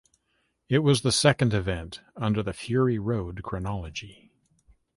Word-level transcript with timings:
It 0.67 0.79
was 0.79 1.01
the 1.03 1.11
second 1.11 1.53
event 1.53 2.01
under 2.15 2.41
the 2.41 2.53
Fury 2.53 2.97
Road 2.97 3.43
chronology. 3.43 4.31